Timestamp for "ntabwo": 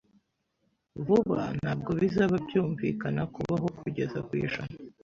1.59-1.89